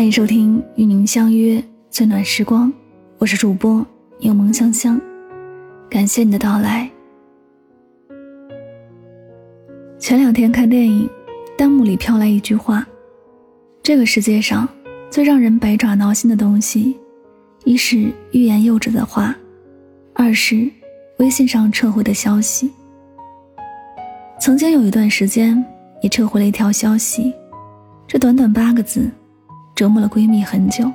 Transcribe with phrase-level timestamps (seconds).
[0.00, 2.72] 欢迎收听与您相约最暖时光，
[3.18, 3.86] 我是主播
[4.18, 4.98] 柠檬香香，
[5.90, 6.90] 感谢你的到来。
[9.98, 11.06] 前两天看电影，
[11.58, 12.82] 弹幕里飘来一句话
[13.84, 14.66] ：“这个世界上
[15.10, 16.96] 最让人百爪挠心的东西，
[17.64, 19.36] 一是欲言又止的话，
[20.14, 20.66] 二是
[21.18, 22.70] 微信上撤回的消息。”
[24.40, 25.62] 曾经有一段时间，
[26.02, 27.34] 你撤回了一条消息，
[28.06, 29.06] 这短短八个字。
[29.80, 30.92] 折磨了闺蜜很久，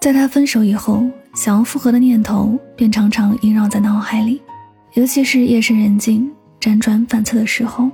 [0.00, 4.42] 在她分手以后，想要复合的念头便常常萦绕在脑海里，
[4.94, 6.28] 尤其是夜深人静、
[6.60, 7.88] 辗转反侧的时候。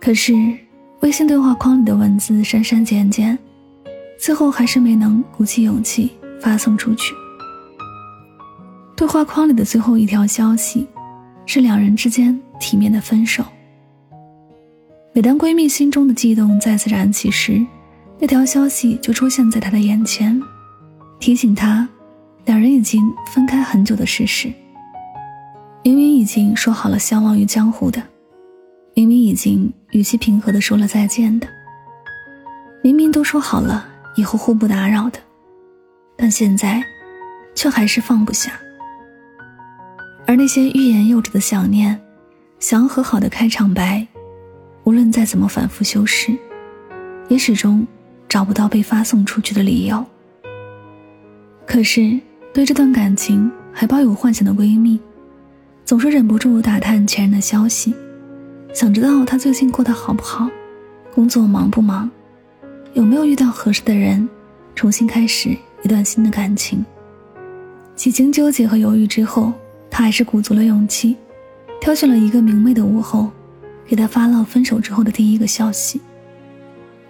[0.00, 0.32] 可是，
[1.00, 3.38] 微信对话框里的文字删删减减，
[4.18, 7.14] 最后还是没能鼓起勇气发送出去。
[8.96, 10.88] 对话框里的最后一条消息，
[11.44, 13.44] 是两人之间体面的分手。
[15.12, 17.62] 每当闺蜜心中的悸动再次燃起时，
[18.22, 20.38] 那条消息就出现在他的眼前，
[21.18, 21.88] 提醒他，
[22.44, 24.52] 两人已经分开很久的事实。
[25.82, 28.02] 明明已经说好了相忘于江湖的，
[28.92, 31.48] 明明已经语气平和的说了再见的，
[32.82, 35.18] 明明都说好了以后互不打扰的，
[36.14, 36.84] 但现在，
[37.54, 38.52] 却还是放不下。
[40.26, 41.98] 而那些欲言又止的想念，
[42.58, 44.06] 想要和好的开场白，
[44.84, 46.36] 无论再怎么反复修饰，
[47.30, 47.86] 也始终。
[48.30, 50.02] 找不到被发送出去的理由。
[51.66, 52.18] 可是，
[52.54, 55.00] 对这段感情还抱有幻想的闺蜜，
[55.84, 57.92] 总是忍不住打探前任的消息，
[58.72, 60.48] 想知道他最近过得好不好，
[61.12, 62.08] 工作忙不忙，
[62.94, 64.28] 有没有遇到合适的人，
[64.76, 65.50] 重新开始
[65.82, 66.84] 一段新的感情。
[67.96, 69.52] 几经纠结和犹豫之后，
[69.90, 71.16] 她还是鼓足了勇气，
[71.80, 73.28] 挑选了一个明媚的午后，
[73.86, 76.00] 给他发了分手之后的第一个消息：“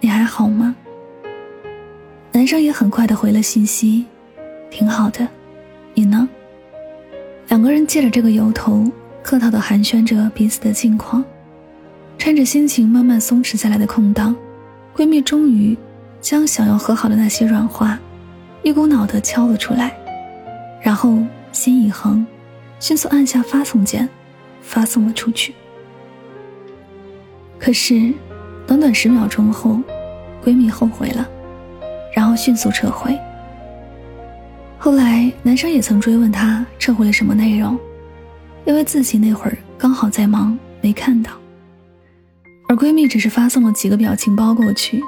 [0.01, 0.75] 你还好吗？”
[2.33, 4.05] 男生也很快的回了信息，
[4.69, 5.27] 挺好的，
[5.93, 6.27] 你呢？
[7.49, 8.89] 两个人借着这个由头，
[9.21, 11.23] 客套的寒暄着彼此的近况，
[12.17, 14.33] 趁着心情慢慢松弛下来的空档，
[14.95, 15.77] 闺蜜终于
[16.21, 17.99] 将想要和好的那些软话，
[18.63, 19.93] 一股脑的敲了出来，
[20.81, 21.17] 然后
[21.51, 22.25] 心一横，
[22.79, 24.07] 迅速按下发送键，
[24.61, 25.53] 发送了出去。
[27.59, 28.13] 可是，
[28.65, 29.81] 短短十秒钟后，
[30.41, 31.27] 闺蜜后悔了。
[32.21, 33.19] 然后迅速撤回。
[34.77, 37.75] 后来，男生也曾追问她撤回了什么内容，
[38.63, 41.31] 因为自己那会儿刚好在忙，没看到。
[42.69, 45.01] 而闺蜜只是发送了几个表情包过去，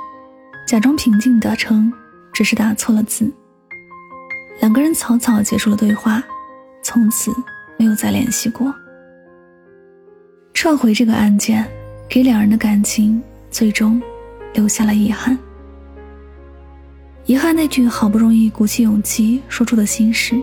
[0.68, 1.94] 假装平静的称
[2.34, 3.31] 只是打错了字。
[4.59, 6.24] 两个人草草结束了对话，
[6.81, 7.31] 从此
[7.78, 8.74] 没有再联系过。
[10.51, 11.63] 撤回这个案件，
[12.09, 14.01] 给两人的感情最终
[14.56, 15.38] 留下了遗憾。
[17.25, 20.35] 遗憾那句好不容易鼓起勇气说出的心事，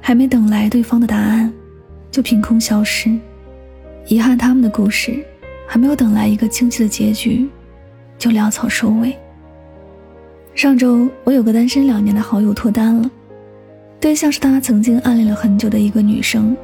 [0.00, 1.52] 还没等来对方的答案，
[2.10, 3.14] 就凭空消失。
[4.06, 5.22] 遗憾他们的故事，
[5.66, 7.46] 还没有等来一个清晰的结局，
[8.16, 9.14] 就潦草收尾。
[10.54, 13.10] 上周我有个单身两年的好友脱单了，
[14.00, 16.56] 对象是他曾经暗恋了很久的一个女生。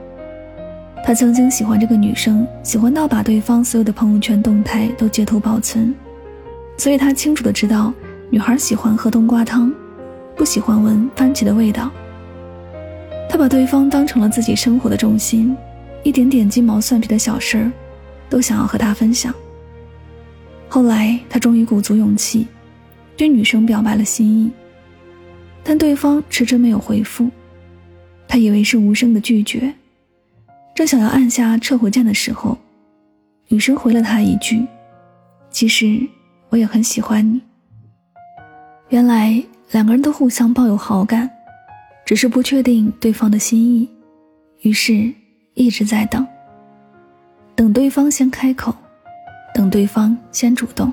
[1.05, 5.95] 他曾经喜欢这个女生，喜欢到把对方所有的朋友圈动态都截图保存，
[6.79, 7.93] 所以他清楚的知道。
[8.31, 9.73] 女孩喜欢喝冬瓜汤，
[10.37, 11.91] 不喜欢闻番茄的味道。
[13.29, 15.57] 他把对方当成了自己生活的重心，
[16.03, 17.73] 一点点鸡毛蒜皮的小事儿，
[18.29, 19.35] 都想要和他分享。
[20.69, 22.47] 后来，他终于鼓足勇气，
[23.17, 24.51] 对女生表白了心意，
[25.63, 27.31] 但对方迟迟没有回复。
[28.27, 29.73] 他以为是无声的拒绝，
[30.75, 32.59] 正想要按下撤回键的时候，
[33.49, 34.67] 女生回了他一句
[35.51, 36.01] ：“其实
[36.49, 37.41] 我也很喜欢你。”
[38.89, 41.29] 原来两个人都互相抱有好感，
[42.05, 43.89] 只是不确定对方的心意，
[44.61, 45.13] 于是
[45.55, 46.27] 一直在等。
[47.57, 48.75] 等对方先开口，
[49.55, 50.93] 等对方先主动。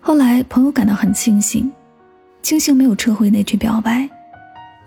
[0.00, 1.70] 后来朋友感到很庆幸，
[2.40, 4.08] 庆幸没有撤回那句表白，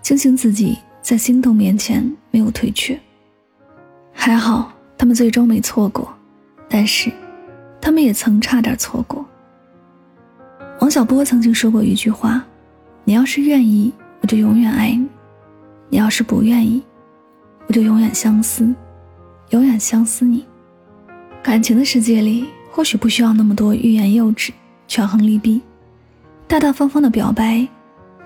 [0.02, 2.98] 庆幸自己在心动面前没有退却。
[4.14, 6.12] 还好他们最终没错过，
[6.70, 7.12] 但是
[7.80, 9.26] 他们也曾差点错过。
[10.82, 12.44] 王小波曾经说过一句话
[13.06, 15.06] ：“你要是愿意，我就永远爱你；
[15.90, 16.82] 你要是不愿意，
[17.68, 18.74] 我就永远相思，
[19.52, 20.44] 永远相思你。”
[21.44, 24.52] 感情的世界里，或许不需要那么多欲言又止、
[24.88, 25.62] 权衡利弊，
[26.48, 27.68] 大大方方的表白，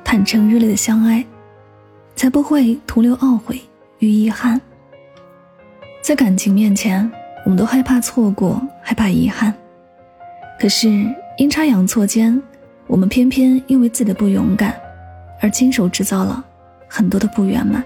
[0.02, 1.26] 坦诚热烈的相爱，
[2.16, 3.60] 才不会徒留懊悔
[4.00, 4.62] 与遗憾。
[6.02, 7.12] 在感情面前，
[7.44, 9.54] 我们都害怕错过，害怕遗憾。
[10.58, 11.06] 可是。
[11.38, 12.42] 阴差阳错间，
[12.88, 14.74] 我们偏偏因为自己的不勇敢，
[15.42, 16.42] 而亲手制造了
[16.88, 17.84] 很多的不圆满。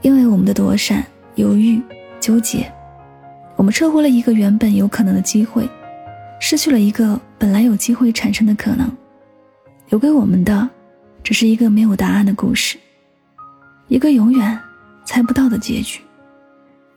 [0.00, 1.04] 因为我们的躲闪、
[1.34, 1.78] 犹豫、
[2.18, 2.72] 纠结，
[3.54, 5.68] 我们撤回了一个原本有可能的机会，
[6.40, 8.90] 失去了一个本来有机会产生的可能，
[9.90, 10.66] 留给我们的，
[11.22, 12.78] 只是一个没有答案的故事，
[13.88, 14.58] 一个永远
[15.04, 16.00] 猜不到的结局。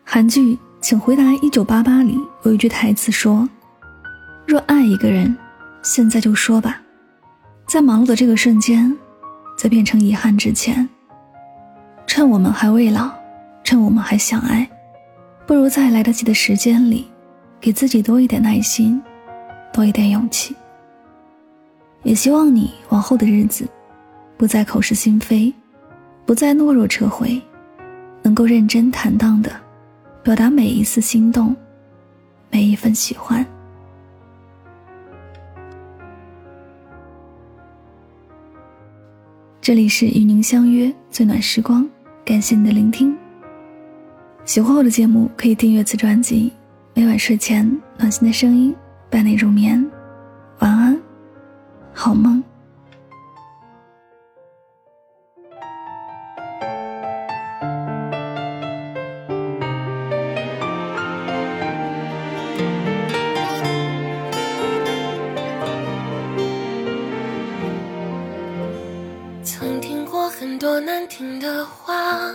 [0.06, 3.50] 韩剧《请回答一九八八》里有一句台词说。
[4.46, 5.36] 若爱一个人，
[5.82, 6.82] 现在就说吧，
[7.66, 8.96] 在忙碌的这个瞬间，
[9.58, 10.88] 在变成遗憾之前，
[12.06, 13.10] 趁我们还未老，
[13.64, 14.70] 趁我们还想爱，
[15.48, 17.08] 不如在来得及的时间里，
[17.62, 19.02] 给自己多一点耐心，
[19.72, 20.56] 多一点勇气。
[22.04, 23.66] 也希望你往后的日子，
[24.36, 25.54] 不再口是心非，
[26.26, 27.42] 不再懦弱撤回，
[28.22, 29.50] 能够认真坦荡的
[30.22, 31.56] 表达每一次心动，
[32.52, 33.46] 每一份喜欢。
[39.64, 41.90] 这里是与您相约最暖时光，
[42.26, 43.18] 感谢你的聆听。
[44.44, 46.52] 喜欢我的节目，可以订阅此专辑。
[46.94, 47.66] 每晚睡前，
[47.98, 48.76] 暖心的声音
[49.10, 49.82] 伴你入眠。
[50.60, 51.02] 晚安，
[51.94, 52.44] 好梦。
[70.64, 72.32] 多难听的话，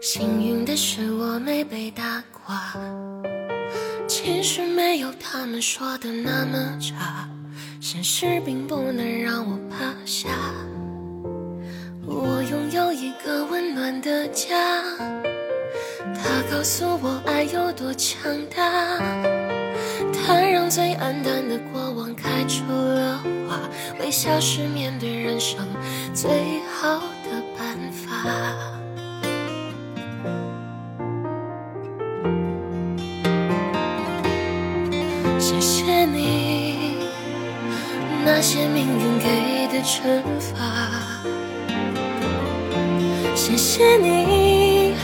[0.00, 2.72] 幸运的是我没被打垮。
[4.06, 7.28] 其实没有他们说的那么差，
[7.80, 10.28] 现实并不能让我趴下。
[12.06, 14.84] 我拥有一个温暖的家，
[16.14, 19.00] 他告诉我爱有多强大。
[20.12, 23.18] 他让最黯淡的过往开出了
[23.48, 23.58] 花，
[23.98, 25.66] 微笑是面对人生
[26.14, 27.02] 最好。
[35.38, 36.98] 谢谢你
[38.24, 40.54] 那些命运给的惩罚，
[43.34, 44.94] 谢谢你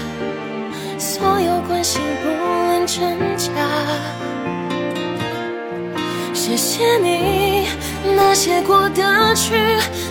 [0.99, 3.53] 所有关心不论真假，
[6.35, 7.69] 谢谢你
[8.17, 9.55] 那些过得去，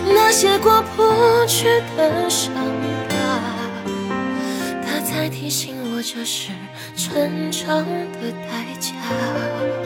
[0.06, 1.02] 那些过不
[1.46, 2.81] 去的伤。
[5.42, 6.52] 提醒我，这是
[6.96, 9.81] 成长的代价。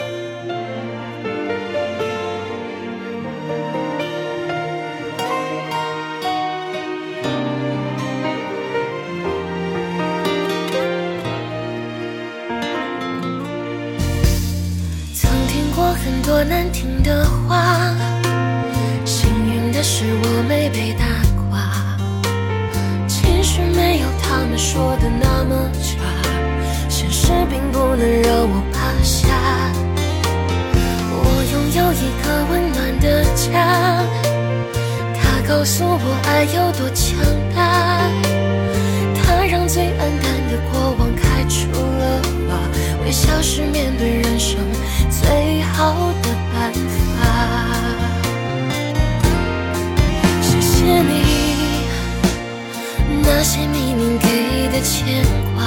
[28.48, 29.28] 我趴下。
[31.10, 31.14] 我
[31.52, 33.04] 拥有一个温暖的
[33.34, 33.44] 家，
[35.14, 37.04] 它告诉我爱有多强
[37.54, 37.58] 大。
[39.18, 42.50] 它让最黯淡的过往开出了花，
[43.04, 44.58] 微笑是面对人生
[45.10, 47.16] 最好的办法。
[50.40, 51.12] 谢谢你。
[53.22, 55.60] 那些冥冥给的牵挂，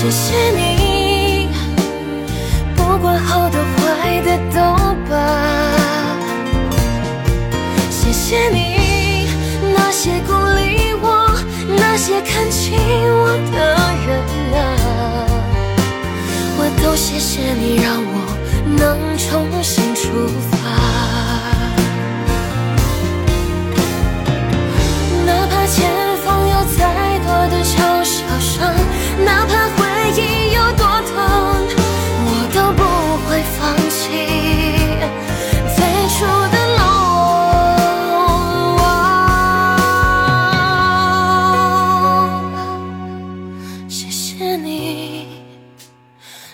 [0.00, 1.50] 谢谢你，
[2.74, 4.58] 不管好的坏的都
[5.10, 5.12] 罢。
[7.90, 9.28] 谢谢你，
[9.76, 11.30] 那些鼓励我，
[11.76, 13.58] 那些看清我的
[14.06, 14.08] 人
[14.58, 14.58] 啊，
[16.56, 18.14] 我都谢谢你，让我
[18.78, 20.00] 能重新出
[20.49, 20.49] 发。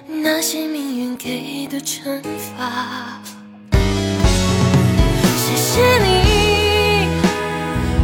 [0.08, 2.22] 那些命运给的惩
[2.56, 3.20] 罚
[5.36, 7.08] 谢谢你，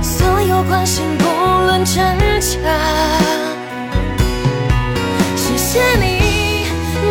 [0.03, 1.95] 所有关心不论真
[2.41, 2.59] 假。
[5.37, 6.67] 谢谢你，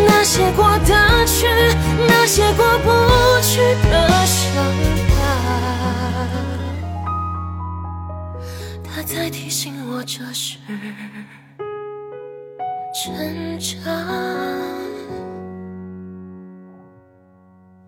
[0.07, 1.47] 那些过得去，
[2.07, 2.89] 那些过不
[3.41, 3.59] 去
[3.89, 4.65] 的伤
[5.09, 5.19] 疤。
[8.83, 10.57] 他在提醒我，这是
[13.03, 13.81] 成长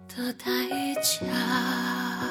[0.07, 0.51] 的代
[1.03, 2.22] 价。